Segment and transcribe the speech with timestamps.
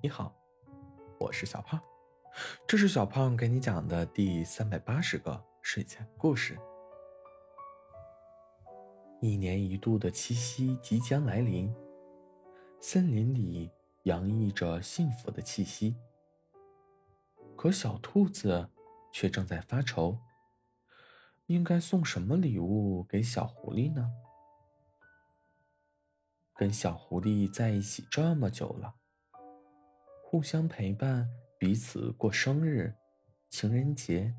[0.00, 0.32] 你好，
[1.18, 1.82] 我是小胖，
[2.68, 6.56] 这是小胖给你讲的第三百八十个睡前故事。
[9.20, 11.74] 一年一度的七夕即将来临，
[12.80, 13.72] 森林里
[14.04, 15.96] 洋溢着幸福的气息。
[17.56, 18.70] 可小兔子
[19.12, 20.16] 却正在发愁，
[21.46, 24.12] 应该送什么礼物给小狐狸呢？
[26.54, 28.94] 跟小狐狸在一起这么久了。
[30.38, 31.28] 互相陪伴，
[31.58, 32.94] 彼此过生日、
[33.50, 34.32] 情人节，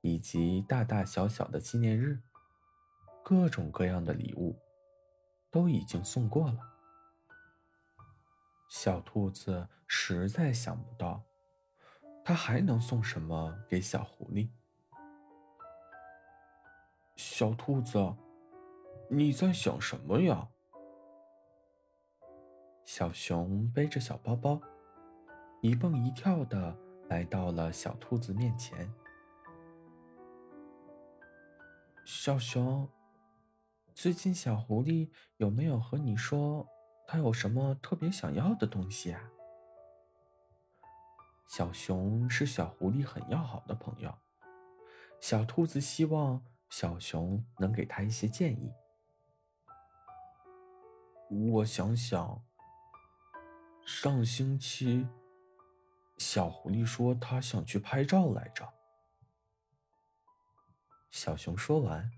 [0.00, 2.20] 以及大大小小的纪念日，
[3.22, 4.58] 各种各样的礼物
[5.48, 6.58] 都已经送过了。
[8.68, 11.24] 小兔子实在想不到，
[12.24, 14.50] 它还能送什么给小狐狸。
[17.14, 18.16] 小兔子，
[19.08, 20.48] 你在想什么呀？
[22.84, 24.60] 小熊背着小包包。
[25.66, 26.78] 一蹦一跳的
[27.08, 28.88] 来到了小兔子面前。
[32.04, 32.88] 小熊，
[33.92, 36.68] 最近小狐狸有没有和你说，
[37.04, 39.20] 它有什么特别想要的东西啊？
[41.48, 44.16] 小熊是小狐狸很要好的朋友，
[45.18, 48.72] 小兔子希望小熊能给他一些建议。
[51.28, 52.40] 我想想，
[53.84, 55.08] 上星期。
[56.18, 58.72] 小狐狸说：“他想去拍照来着。”
[61.10, 62.10] 小熊说完，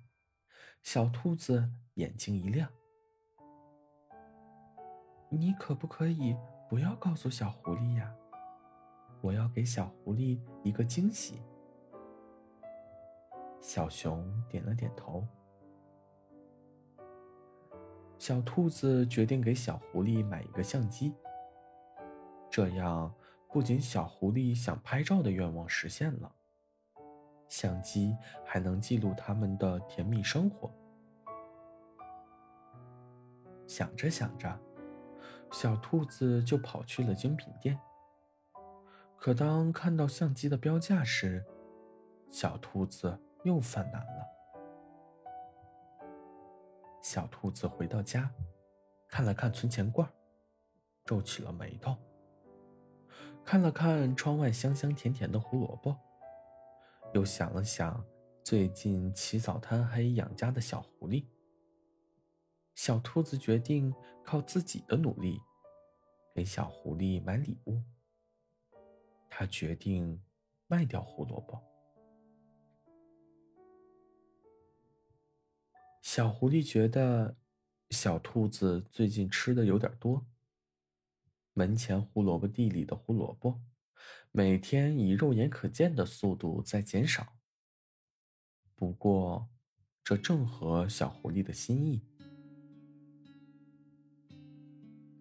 [0.82, 2.70] 小兔子眼睛一亮
[5.30, 6.36] ：“你可不可以
[6.68, 8.14] 不要告诉小狐狸呀？
[9.20, 11.42] 我要给小狐狸一个惊喜。”
[13.60, 15.26] 小熊点了点头。
[18.16, 21.14] 小兔子决定给小狐狸买一个相机，
[22.50, 23.12] 这样。
[23.50, 26.32] 不仅小狐狸想拍照的愿望实现了，
[27.48, 30.70] 相机还能记录他们的甜蜜生活。
[33.66, 34.58] 想着想着，
[35.50, 37.78] 小兔子就跑去了精品店。
[39.16, 41.44] 可当看到相机的标价时，
[42.30, 44.26] 小兔子又犯难了。
[47.02, 48.30] 小兔子回到家，
[49.08, 50.08] 看了看存钱罐，
[51.04, 51.96] 皱起了眉头。
[53.50, 55.96] 看了看窗外香香甜甜的胡萝卜，
[57.14, 58.04] 又想了想
[58.44, 61.24] 最近起早贪黑养家的小狐狸。
[62.74, 63.90] 小兔子决定
[64.22, 65.40] 靠自己的努力，
[66.34, 67.80] 给小狐狸买礼物。
[69.30, 70.22] 他决定
[70.66, 71.58] 卖掉胡萝卜。
[76.02, 77.34] 小狐狸觉得
[77.88, 80.22] 小兔子最近吃的有点多。
[81.58, 83.60] 门前胡萝卜地里的胡萝卜，
[84.30, 87.34] 每天以肉眼可见的速度在减少。
[88.76, 89.48] 不过，
[90.04, 92.00] 这正合小狐狸的心意。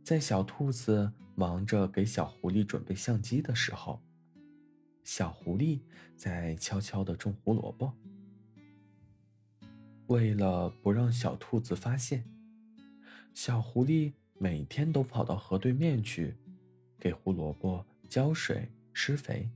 [0.04, 4.04] 在小兔子忙着给小狐狸准备相机的时候，
[5.04, 5.82] 小狐狸
[6.16, 7.92] 在悄悄的种胡萝卜。
[10.06, 12.32] 为了不让小兔子发现，
[13.34, 14.14] 小狐狸。
[14.40, 16.36] 每天都跑到河对面去，
[17.00, 19.50] 给胡萝卜浇水施肥，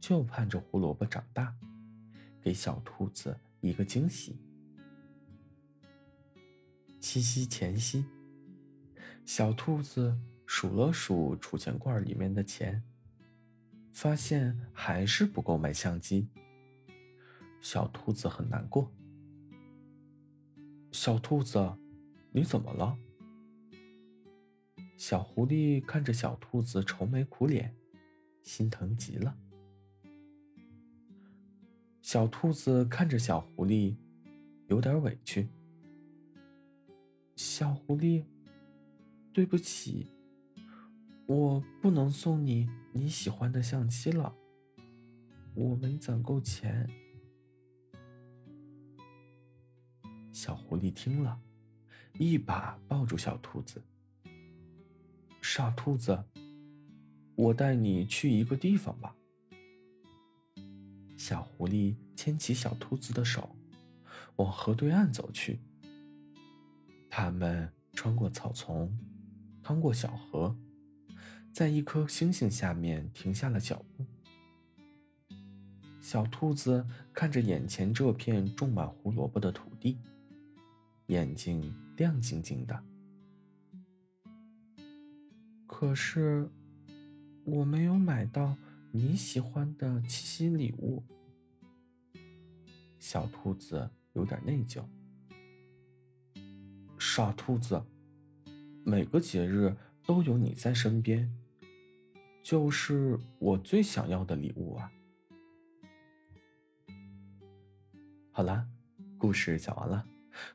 [0.00, 1.54] 就盼着胡萝卜长大，
[2.40, 4.38] 给小兔子一个惊喜。
[7.00, 8.04] 七夕前夕，
[9.26, 12.82] 小兔子数了数储钱罐里面的钱，
[13.92, 16.28] 发现还是不够买相机。
[17.60, 18.92] 小兔子很难过。
[20.92, 21.76] 小兔子，
[22.30, 22.96] 你怎么了？
[24.96, 27.74] 小狐狸看着小兔子愁眉苦脸，
[28.42, 29.36] 心疼极了。
[32.00, 33.96] 小兔子看着小狐狸，
[34.68, 35.48] 有点委屈。
[37.34, 38.24] 小狐狸，
[39.32, 40.06] 对不起，
[41.26, 44.34] 我不能送你你喜欢的相机了，
[45.54, 46.88] 我没攒够钱。
[50.32, 51.40] 小狐狸听了，
[52.18, 53.82] 一把抱住小兔子。
[55.56, 56.24] 傻兔子，
[57.36, 59.14] 我带你去一个地方吧。
[61.16, 63.54] 小狐狸牵起小兔子的手，
[64.34, 65.60] 往河对岸走去。
[67.08, 68.98] 他们穿过草丛，
[69.62, 70.56] 趟过小河，
[71.52, 74.04] 在一颗星星下面停下了脚步。
[76.00, 79.98] 小兔子看着眼前这片种满胡萝卜的土地，
[81.06, 82.82] 眼睛亮晶晶的。
[85.76, 86.48] 可是，
[87.44, 88.56] 我没有买到
[88.92, 91.02] 你喜欢的七夕礼物。
[93.00, 94.84] 小兔子有点内疚。
[96.96, 97.82] 傻兔子，
[98.84, 99.74] 每个节日
[100.06, 101.28] 都有你在身边，
[102.40, 104.92] 就是我最想要的礼物啊！
[108.30, 108.68] 好啦，
[109.18, 110.06] 故事讲完了。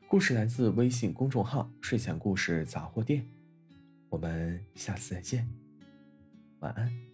[0.07, 3.27] 故事来自微信公众号“睡前故事杂货店”，
[4.09, 5.47] 我们下次再见，
[6.59, 7.08] 晚安。